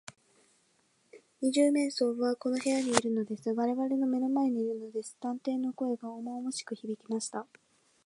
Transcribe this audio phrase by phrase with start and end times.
[1.43, 3.51] 「二十面相はこの部屋にいるのです。
[3.51, 7.45] われわれの目の前にいるのです」探偵の声がおもおもしくひびきました。